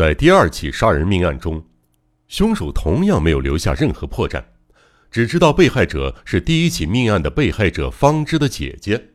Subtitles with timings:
[0.00, 1.62] 在第二起杀人命案中，
[2.26, 4.42] 凶手同样没有留下任何破绽，
[5.10, 9.10] 只知道被害者是第一起命案的被害者方知的姐姐。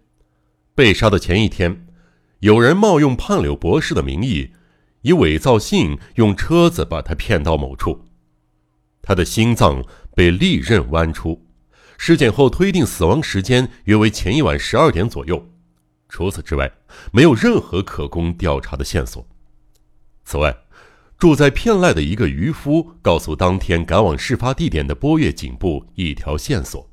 [0.76, 1.88] 被杀的前一天，
[2.42, 4.52] 有人冒用判柳博士的名义，
[5.02, 8.06] 以伪造信用车子把他骗到某处。
[9.02, 9.84] 他的心脏
[10.16, 11.48] 被利刃剜出，
[11.98, 15.50] 尸检后推定死亡时间约为前一晚十二点左右。
[16.08, 16.72] 除此之外，
[17.12, 19.28] 没有任何可供调查的线索。
[20.24, 20.56] 此外，
[21.18, 26.90] 住在片濑的一个渔夫告诉当天赶往事发地点的波月警部一条线索：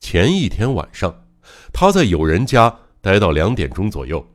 [0.00, 1.22] 前一天晚上。
[1.72, 4.26] 他在友人家待到两点钟左右，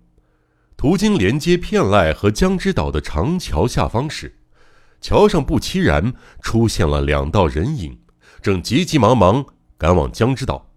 [0.78, 4.40] 途经连接片濑和江之岛的长桥下方时，
[5.02, 8.00] 桥上不期然出现了两道人影，
[8.42, 9.46] 正急急忙忙
[9.78, 10.72] 赶往江之岛。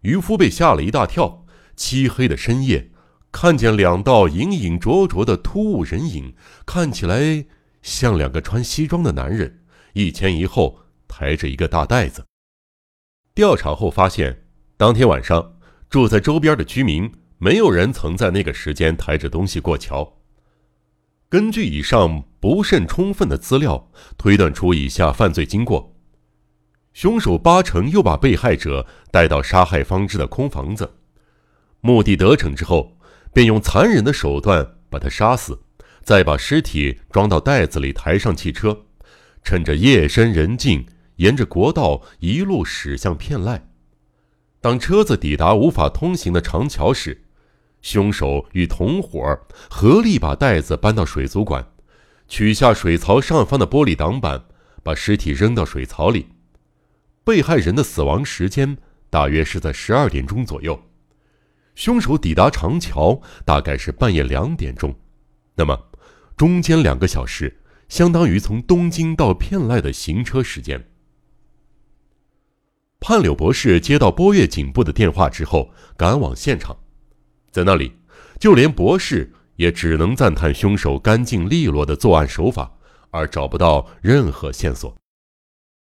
[0.00, 1.44] 渔夫被吓了一大跳，
[1.76, 2.89] 漆黑的深夜，
[3.32, 6.34] 看见两道隐隐灼灼的突兀人影，
[6.66, 7.44] 看起来
[7.82, 9.62] 像两个穿西装的男人，
[9.94, 12.24] 一前一后抬着一个大袋子。
[13.34, 14.44] 调查后发现。
[14.76, 15.58] 当天晚上，
[15.90, 20.16] 住在周边的居民没有人曾在那个时间抬着东西过桥。
[21.28, 25.94] 根据以上不甚充分的资料，推断出以下犯罪经过：
[26.94, 30.94] 凶手八成又把被害者带到杀害方知的空房子，
[31.82, 32.96] 目的得逞之后，
[33.32, 35.60] 便用残忍的手段把他杀死，
[36.02, 38.86] 再把尸体装到袋子里抬上汽车，
[39.42, 40.86] 趁着夜深人静，
[41.16, 43.60] 沿着国道一路驶向片濑。
[44.60, 47.22] 当车子抵达无法通行的长桥时，
[47.80, 49.38] 凶手与同伙
[49.70, 51.66] 合力把袋子搬到水族馆，
[52.28, 54.44] 取下水槽上方的玻璃挡板，
[54.82, 56.26] 把尸体扔到水槽里。
[57.24, 58.76] 被害人的死亡时间
[59.08, 60.78] 大约是在十二点钟左右，
[61.80, 64.94] 凶手抵达长桥大概是半夜两点钟，
[65.54, 65.88] 那么
[66.36, 70.90] 中间两个小时相当于从东京到片濑的行车时间。
[73.00, 76.76] 判柳博士接到波月警部的电话之后，赶往现场，
[77.50, 77.90] 在那里，
[78.38, 82.70] 就连博士也只能赞叹凶手干净利落的作案手法，
[83.10, 84.94] 而找不到任何线索。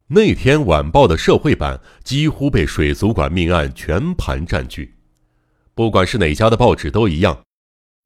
[0.07, 4.92] 那天晚报的社会版几乎被水族馆命案全盘占据，
[5.83, 7.43] 不管是哪家的报纸都一样。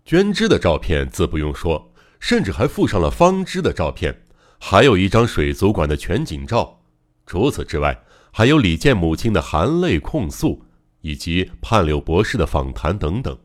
[0.06, 4.22] 捐之的照片自不用说，甚至还附上了方知的照片，
[4.58, 6.80] 还有一张水族馆的全景照。
[7.26, 10.64] 除此之外，还有李健母亲的含泪控诉，
[11.02, 13.38] 以及判柳博士的访谈等等。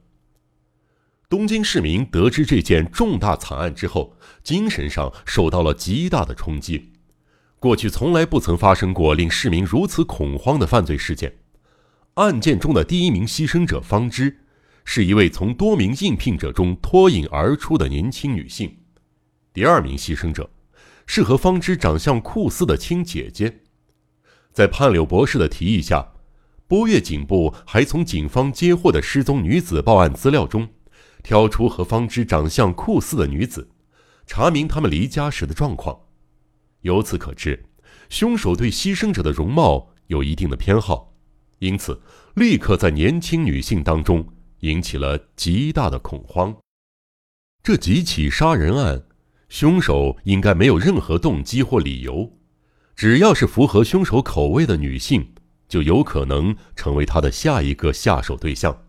[1.28, 6.94] 东京市民得知这件重大惨案之后，精神上受到了极大的冲击。
[7.59, 11.41] 过去从来不曾发生过令市民如此恐慌的犯罪事件。
[12.22, 14.42] 案件中的第一名牺牲者方知，
[14.86, 18.78] 是一位从多名应聘者中脱颖而出的年轻女性。
[19.52, 20.48] 第二名牺牲者，
[21.08, 23.64] 是和方知长相酷似的亲姐姐。
[24.54, 26.12] 在判柳博士的提议下，
[26.68, 30.70] 波月警部还从警方接获的失踪女子报案资料中，
[31.24, 33.72] 挑出和方知长相酷似的女子，
[34.28, 36.02] 查明他们离家时的状况。
[36.82, 37.66] 由此可知，
[38.09, 41.11] 凶手对牺牲者的容貌有一定的偏好，
[41.62, 42.02] 因此
[42.34, 44.28] 立刻在年轻女性当中
[44.62, 46.56] 引起了极大的恐慌。
[47.62, 49.04] 这几起杀人案，
[49.48, 52.32] 凶手应该没有任何动机或理由。
[52.96, 55.34] 只要是符合凶手口味的女性，
[55.68, 58.86] 就有可能成为他的下一个下手对象。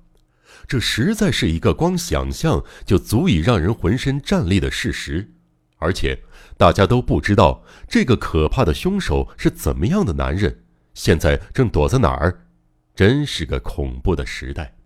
[0.66, 5.34] 这实在是一个光想象就足以让人浑身战栗的事实。
[5.76, 6.22] 而且，
[6.56, 12.46] 大家都不知道这个可怕的凶手是怎么样的男人，现在正躲在哪儿。
[12.94, 14.76] 真是个恐怖的时代。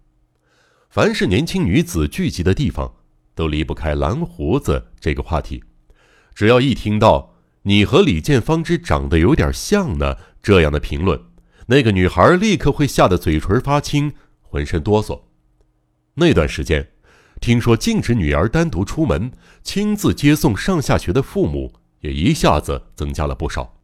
[0.90, 2.94] 凡是年轻女子聚集的地方，
[3.34, 5.62] 都离不开“蓝胡子”这个话题。
[6.34, 7.34] 只要一听到。
[7.68, 10.16] 你和李建芳之长得有点像呢。
[10.40, 11.20] 这样的评论，
[11.66, 15.22] 那个女孩立刻会吓得嘴唇发青，浑身哆嗦。
[16.14, 16.92] 那段时间，
[17.40, 19.32] 听说禁止女儿单独出门，
[19.64, 23.82] 亲自接送上下学的父母也一下子增加了不少。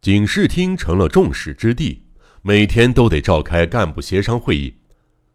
[0.00, 2.04] 警视厅成了众矢之的，
[2.42, 4.74] 每天都得召开干部协商会议。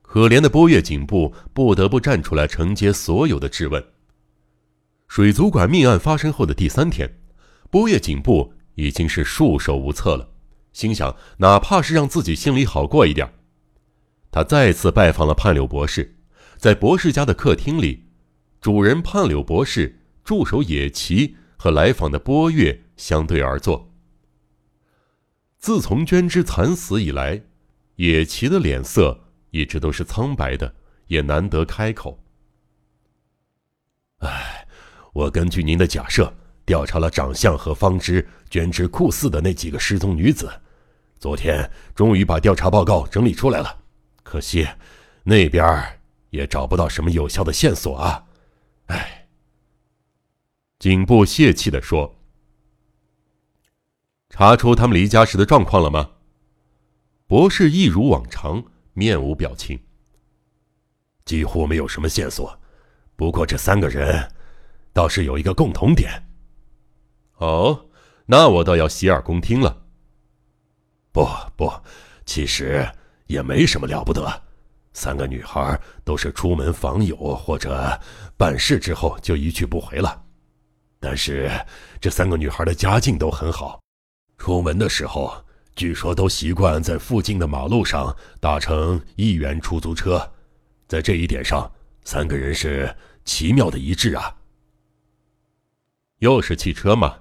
[0.01, 3.83] 可怜的波月警部不得不站出来承接所有的质问。
[5.07, 7.19] 水族馆命案发生后的第三天。
[7.69, 10.29] 波月警部已经是束手无策了，
[10.71, 13.33] 心想哪怕是让自己心里好过一点。
[14.31, 16.17] 他再次拜访了判柳博士，
[16.57, 18.05] 在博士家的客厅里，
[18.61, 23.93] 主人判柳博士、助手野崎和来访的波月相对而坐。
[25.65, 27.41] 自从娟之惨死以来，
[27.95, 29.19] 野崎的脸色
[29.50, 30.75] 一直都是苍白的，
[31.07, 32.23] 也难得开口。
[34.19, 34.67] 唉，
[35.12, 36.31] 我根据您的假设，
[36.67, 40.47] 调查了长相和方知捐之酷似的那几个失踪女子。
[41.17, 43.79] 昨天终于把调查报告整理出来了，
[44.21, 44.67] 可惜
[45.23, 48.23] 那边也找不到什么有效的线索啊！
[48.85, 49.27] 哎。
[50.77, 52.14] 警部泄气的说
[54.37, 56.09] ：“查出他们离家时的状况了吗？”
[57.25, 58.61] 博士一如往常，
[58.91, 59.79] 面无表情。
[61.23, 62.59] 几乎没有什么线索，
[63.15, 64.29] 不过这三个人
[64.91, 66.11] 倒是有一个共同点。
[67.37, 67.85] 哦，
[68.25, 69.83] 那我倒要洗耳恭听了。
[71.13, 71.71] 不不，
[72.25, 72.85] 其实
[73.27, 74.43] 也没什么了不得。
[74.91, 77.97] 三个女孩都是出门访友或者
[78.35, 80.23] 办事之后就一去不回了。
[80.99, 81.49] 但是
[82.01, 83.79] 这三个女孩的家境都很好，
[84.37, 85.43] 出门的时候
[85.75, 90.33] 据说都习惯在附近的马路上搭乘一元出租车。
[90.87, 91.71] 在这一点上，
[92.03, 94.35] 三个人是奇妙的一致啊。
[96.19, 97.17] 又是汽车吗？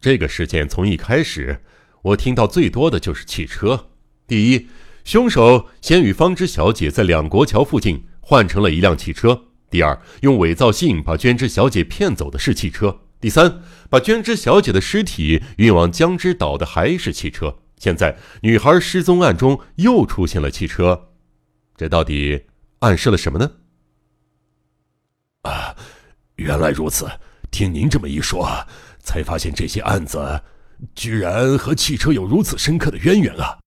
[0.00, 1.62] 这个事件从一开始，
[2.02, 3.90] 我听到最多的就是汽车。
[4.26, 4.68] 第一，
[5.04, 9.34] 凶手先与方知小姐在两国桥附近换成了一辆汽车；
[9.70, 17.56] 第二，用伪造信把娟之小姐骗走的是汽车；第三，把娟之小姐的尸体运往江之岛的还是汽车。
[17.78, 21.08] 现在，女孩失踪案中又出现了汽车，
[21.74, 22.44] 这到底？
[22.80, 23.50] 暗示了什么呢？
[25.40, 25.74] 啊，
[26.36, 27.08] 原来如此！
[27.50, 28.46] 听您这么一说，
[28.98, 30.42] 才发现这些案子
[30.94, 33.58] 居然和汽车有如此深刻的渊源啊！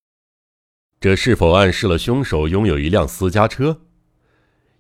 [1.00, 3.87] 这是否暗示了凶手拥有一辆私家车？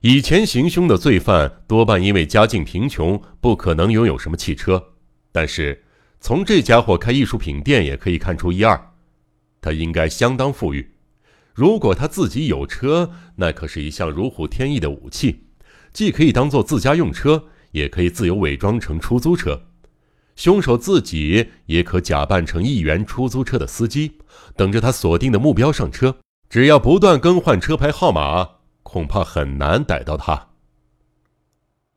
[0.01, 4.91] 以前行凶的罪犯多半因为家境贫穷，不可能拥有什么汽车。
[5.31, 5.83] 但是
[6.19, 8.91] 从这家伙开艺术品店也可以看出一二，
[9.59, 10.91] 他应该相当富裕。
[11.55, 15.47] 如果他自己有车，那可是一项如虎添翼的武器，
[15.91, 19.63] 既可以当做自家用车，也可以自由伪装成出租车。
[20.35, 24.19] 凶手自己也可假扮成一元出租车的司机，
[24.55, 26.17] 等着他锁定的目标上车。
[26.47, 28.47] 只要不断更换车牌号码，
[28.88, 30.31] 恐怕很难逮到他。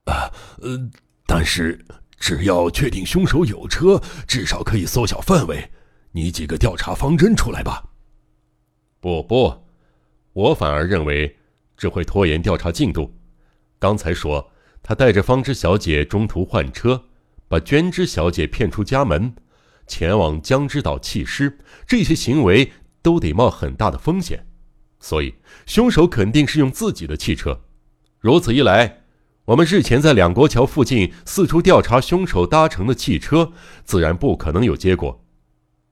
[0.07, 0.91] 啊，呃，
[1.25, 1.87] 但是
[2.19, 5.71] 只要确定凶手有车，至少可以缩小范围。
[6.11, 7.91] 你几个调查方针出来吧。
[8.99, 9.67] 不不，
[10.33, 11.39] 我反而认为
[11.77, 13.15] 只会拖延调查进度。
[13.79, 14.51] 刚才说
[14.83, 17.05] 他带着方知小姐中途换车，
[17.47, 19.33] 把娟之小姐骗出家门，
[19.87, 24.45] 前往江之岛弃尸，这些行为都得冒很大的风险，
[25.00, 25.35] 所以
[25.67, 27.62] 凶手肯定是用自己的汽车。
[28.20, 29.00] 如此一来，
[29.47, 33.52] 我们日前在两国桥附近四处调查凶手搭乘的汽车，
[33.85, 35.25] 自然不可能有结果。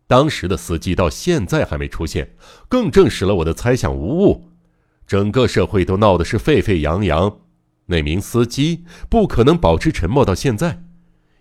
[0.06, 2.34] 当时的司机到现在还没出现，
[2.68, 4.48] 更证实了我的猜想无误。
[5.06, 7.40] 整个社会都闹得是沸沸扬扬，
[7.86, 10.82] 那名司机不可能保持沉默到现在，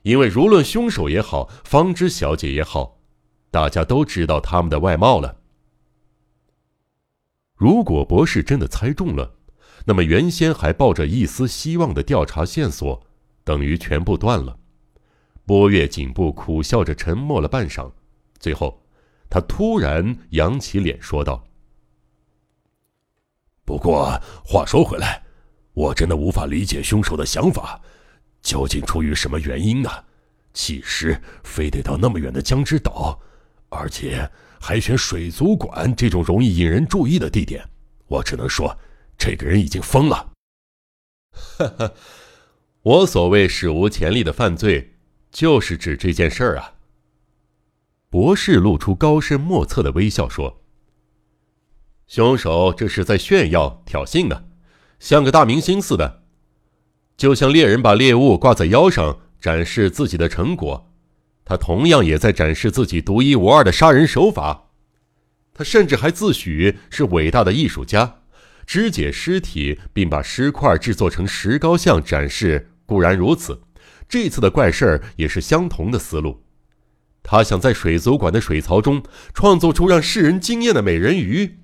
[0.03, 2.99] 因为无论凶手也好，方知小姐也好，
[3.51, 5.36] 大家都知道他们的外貌了。
[7.57, 9.33] 如果博士真的猜中了，
[9.83, 13.03] 那么原先还抱着一丝希望的调查线索，
[13.43, 14.59] 等于全部断了。
[15.43, 17.91] 波月颈部苦笑着沉默了半晌。
[18.37, 18.83] 最后，
[19.27, 21.43] 他突然扬起脸说道
[23.65, 25.23] ：“不过话说回来，
[25.73, 27.81] 我真的无法理解凶手的想法，
[28.43, 29.89] 究竟出于什么原因呢？
[30.53, 33.19] 弃尸非得到那么远的江之岛，
[33.69, 37.69] 而且还选水族馆这种容易引人注意的地点，
[38.07, 38.77] 我只能说，
[39.17, 40.31] 这个人已经疯了。”
[41.31, 41.93] 哈哈，
[42.81, 44.95] 我所谓史无前例的犯罪，
[45.31, 46.73] 就是指这件事儿啊。
[48.09, 50.63] 博士露出高深莫测的微笑，说
[52.07, 54.45] ：“凶手这是在炫耀、挑衅呢，
[54.97, 56.23] 像个大明星似的，
[57.17, 60.91] 就像猎人把猎物挂在腰上展示自己的成果，
[61.49, 64.65] 他同样也在展示自己独一无二的杀人手法。
[65.53, 68.17] 他甚至还自诩是伟大的艺术家，
[68.65, 72.71] 肢解尸体并把尸块制作成石膏像展示。
[72.85, 73.61] 固然如此，
[74.09, 76.43] 这次的怪事儿也是相同的思路。”
[77.23, 79.01] 他想在水族馆的水槽中
[79.33, 81.59] 创作出让世人惊艳的美人鱼。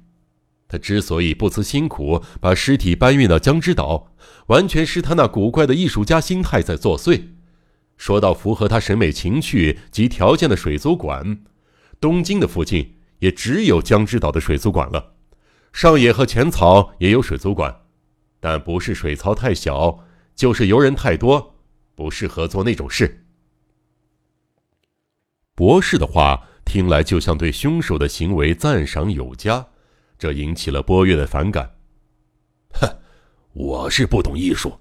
[0.70, 4.13] 他之所以不辞辛苦把尸体搬运到江之岛，
[4.48, 7.24] 完全是他那古怪的艺术家心态在作祟。
[8.03, 11.41] 说到符合他审美情趣及条件的水族馆，
[12.01, 15.13] 东京的附近也只有江之岛的水族馆了。
[15.72, 17.74] 上野和浅草也有水族馆，
[18.41, 20.03] 但不是水槽太小，
[20.36, 21.55] 就是游人太多，
[21.95, 23.25] 不适合做那种事。
[25.55, 29.65] 博士的话听来就像对凶手的行为赞赏有加，
[30.19, 31.77] 这引起了波月的反感。
[32.74, 32.98] 哼，
[33.55, 34.77] 我是不懂艺术，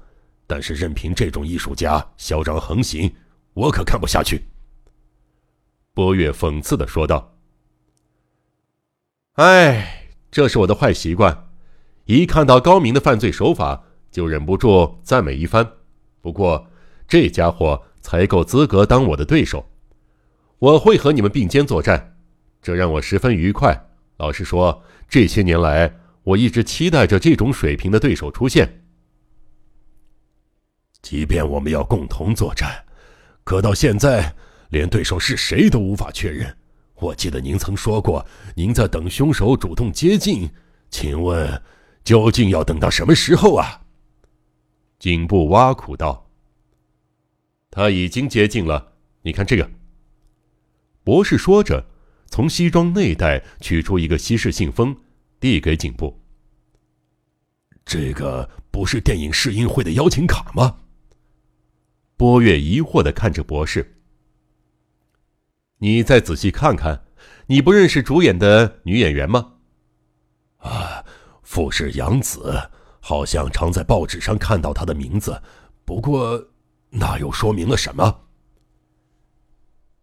[0.53, 3.11] 但是任凭这种艺术家嚣张横行，
[3.55, 4.45] 我可看不下去。”
[5.95, 7.39] 波月讽刺的说道。
[9.41, 11.49] “哎，这是我的坏习惯，
[12.05, 15.67] 一看到高明的犯罪手法，就忍不住赞美一番。
[16.21, 16.67] 不过，
[17.09, 19.67] 这家伙才够资格当我的对手。
[20.59, 22.19] 我会和你们并肩作战，
[22.61, 23.89] 这让我十分愉快。
[24.19, 28.82] 老实说，这些年来，我一直期待着这种水平的对手出现。
[31.03, 32.85] 即便我们要共同作战，
[33.45, 34.35] 可到现在。”
[34.73, 36.57] 连对手是谁都无法确认。
[36.95, 40.49] 我记得您曾说过，您在等凶手主动接近。
[40.91, 41.63] 请问，
[42.03, 43.83] 究竟要等到什么时候啊？
[44.99, 46.31] 颈部挖苦道
[47.71, 48.95] ：“他已经接近了。
[49.21, 49.71] 你看这个。”
[51.05, 51.85] 博士说着，
[52.29, 54.97] 从西装内袋取出一个西式信封，
[55.39, 56.19] 递给颈部。
[57.85, 60.79] 这个不是电影试映会的邀请卡吗？
[62.23, 63.97] 波月疑惑的看着博士。
[65.79, 67.03] 你再仔细看看，
[67.47, 69.55] 你不认识主演的女演员吗？
[70.59, 71.05] 啊，
[71.43, 75.43] 富士洋子，好像常在报纸上看到她的名字。
[75.85, 76.51] 不过，
[76.91, 78.21] 那又说明了什么？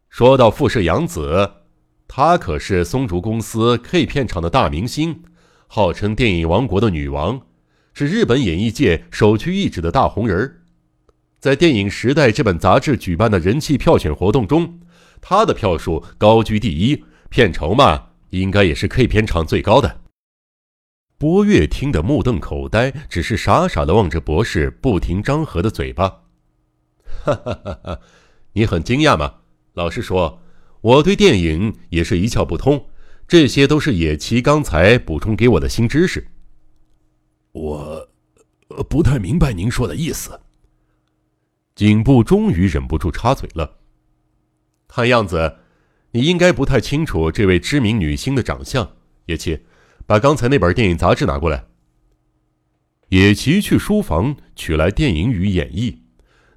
[0.10, 1.50] 说到富士洋子，
[2.06, 5.24] 她可是松竹公司 K 片厂的大明星，
[5.68, 7.48] 号称电影王国的女王，
[7.94, 10.59] 是日本演艺界首屈一指的大红人
[11.40, 14.82] 在《电影时代》这本杂志举办的人气票选活动中。
[15.22, 20.02] 他的票数高居第一，片酬嘛，应该也是 K 片厂最高的。
[21.18, 26.24] 波月听得目瞪口呆，只是傻傻的望着博士不停张合的嘴巴。
[27.24, 28.00] 哈哈哈哈！
[28.54, 29.36] 你很惊讶吗？
[29.74, 30.42] 老实说，
[30.82, 32.88] 我对电影也是一窍不通，
[33.28, 36.28] 这些都是野崎刚才补充给我的新知识。
[37.52, 38.10] 我，
[38.90, 40.40] 不太明白您说的意思。
[41.80, 43.78] 颈部终于忍不住插嘴了。
[44.90, 45.60] 看样子，
[46.12, 48.98] 你应该不太清楚这位知名女星的长相。
[49.28, 49.62] 野崎，
[50.06, 51.68] 把刚才那本电影杂志拿过来。
[53.08, 55.94] 野崎去书房取来《电影与演绎》，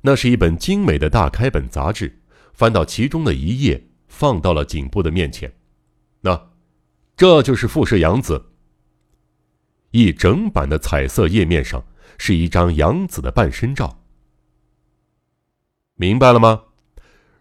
[0.00, 2.18] 那是一本精美的大开本杂志。
[2.52, 5.52] 翻到其中的一页，放到了颈部的面前。
[6.22, 6.50] 那，
[7.16, 8.46] 这就是富士洋子。
[9.92, 11.86] 一整版的彩色页面上
[12.18, 14.00] 是一张洋子的半身照。
[16.02, 16.64] 明白了吗？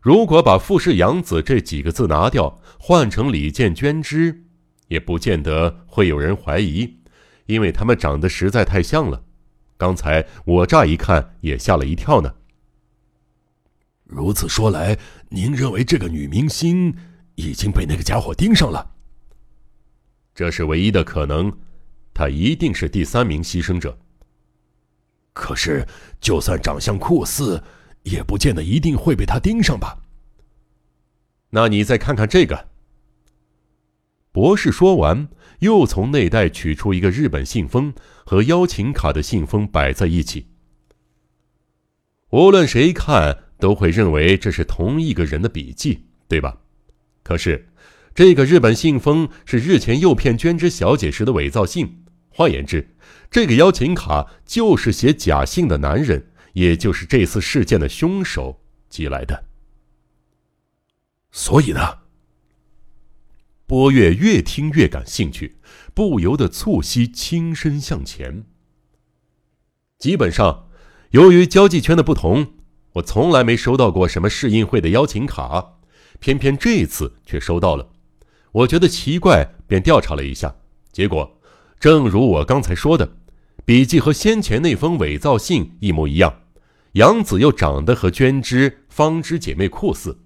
[0.02, 4.44] 如果把“富士养子”这几个字拿掉，换成李建、娟之，
[4.88, 7.00] 也不见得会有人怀疑，
[7.48, 9.24] 因为他们长得实在太像了。
[9.78, 12.36] 刚才我乍一看也吓了一跳呢。
[14.06, 14.96] 如此说来，
[15.30, 16.96] 您认为这个女明星
[17.34, 18.92] 已经被那个家伙盯上了？
[20.36, 21.52] 这是唯一的可能，
[22.14, 23.98] 她一定是第三名牺牲者。
[25.34, 25.84] 可是，
[26.20, 27.64] 就算长相酷似。
[28.04, 30.00] 也不见得一定会被他盯上吧。
[31.52, 32.70] 那你再看看这个。
[34.32, 35.28] 博士说完，
[35.60, 37.94] 又从内袋取出一个日本信封
[38.26, 40.48] 和邀请卡的信封摆在一起。
[42.30, 46.60] 无论谁看都会认为这是同一个人的笔记，对吧？
[47.24, 47.68] 可是，
[48.16, 52.06] 这个日本信封是日前诱骗娟之小姐时的伪造信。
[52.30, 52.96] 换言之，
[53.30, 56.31] 这个邀请卡就是写假信的男人。
[56.54, 59.46] 也就是这次事件的凶手寄来的，
[61.32, 62.00] 所以呢，
[63.66, 65.58] 波月越听越感兴趣，
[65.94, 68.44] 不由得促膝轻身向前。
[69.98, 70.68] 基本上，
[71.12, 72.54] 由于交际圈的不同，
[72.94, 75.80] 我从来没收到过什么试映会的邀请卡，
[76.20, 77.94] 偏偏这次却收到了。
[78.52, 80.54] 我觉得奇怪，便调查了一下，
[80.92, 81.40] 结果
[81.80, 83.18] 正如我刚才说的，
[83.66, 86.42] 笔记和先前那封伪造信一模一样。
[86.94, 90.20] 杨子又长得和娟之、方之姐妹酷似，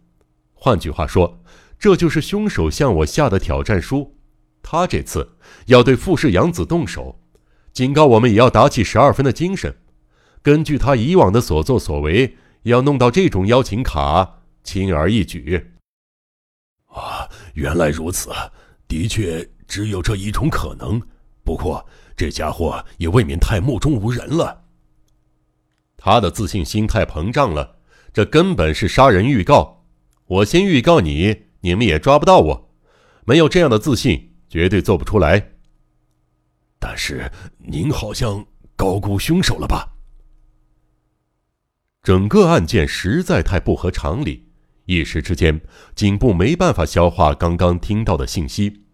[0.54, 1.40] 换句话说，
[1.78, 4.16] 这就是凶手向我下的挑战书。
[4.64, 5.38] 他这次
[5.68, 7.20] 要对富士杨子动手，
[7.72, 9.78] 警告我们也要打起十二分的精神。
[10.42, 15.74] 根据他以往的所作所为，要弄到这种邀请卡，轻而易举。
[16.88, 18.32] 啊，原来如此，
[18.88, 21.00] 的确只有这一种可能。
[21.44, 21.86] 不过
[22.16, 24.64] 这家伙也未免太目中无人了。
[25.98, 27.78] 他的自信心太膨胀了，
[28.14, 29.86] 这根本是杀人预告。
[30.28, 32.74] 我先预告你，你们也抓不到我。
[33.26, 35.54] 没有这样的自信，绝对做不出来。
[36.80, 38.46] 但是您好像
[38.76, 39.94] 高估凶手了吧？
[42.04, 44.48] 整个案件实在太不合常理，
[44.86, 45.60] 一时之间，
[45.96, 48.85] 警部没办法消化刚刚听到的信息。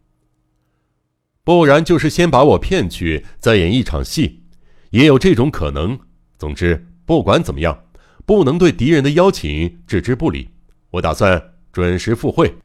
[1.43, 4.43] 不然就是先把我骗去，再演一场戏，
[4.91, 5.99] 也有这种可能。
[6.37, 6.87] 总之。
[7.03, 7.87] 不管怎么样，
[8.25, 10.47] 不能对敌人的邀请置之不理。
[10.91, 12.55] 我打算准时赴会。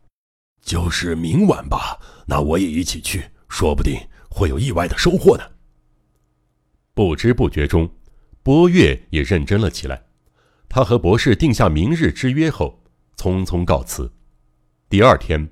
[0.62, 3.98] 就是明晚吧，那我也一起去，说不定
[4.30, 5.42] 会有意外的收获呢。
[6.94, 7.90] 不知不觉中，
[8.44, 10.04] 波月也认真了起来。
[10.68, 12.84] 他和博士定下明日之约后，
[13.16, 14.12] 匆匆告辞。
[14.88, 15.50] 第二天，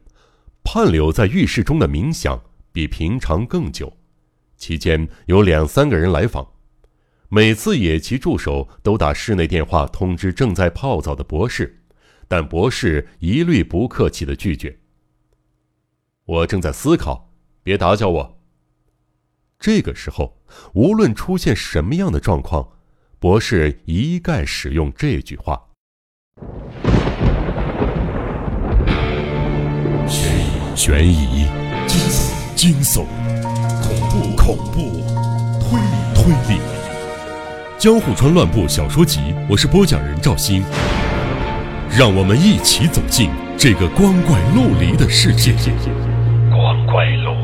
[0.62, 2.40] 盼柳在浴室中的冥想
[2.74, 3.96] 比平常更久，
[4.56, 6.44] 期间有两三个人来访。
[7.28, 11.84] 每次野崎助手都打室内电话通知正在泡澡的博士，
[12.26, 14.76] 但博士一律不客气的拒绝。
[16.24, 18.40] 我正在思考，别打搅我。
[19.60, 22.70] 这个时候，无论出现什么样的状况，
[23.20, 25.68] 博士一概使用这句话：
[30.08, 31.46] 悬疑、悬疑、
[32.64, 33.04] 惊悚、
[33.82, 35.04] 恐怖、恐怖、
[35.60, 36.58] 推理、推理。
[37.76, 40.62] 江户川乱步小说集，我是播讲人赵鑫，
[41.90, 43.28] 让我们一起走进
[43.58, 45.52] 这个光怪陆离的世界。
[46.50, 47.43] 光怪陆